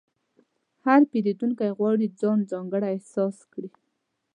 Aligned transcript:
هر 0.85 1.01
پیرودونکی 1.09 1.69
غواړي 1.77 2.05
ځان 2.19 2.39
ځانګړی 2.51 2.87
احساس 2.95 3.37
کړي. 3.53 3.69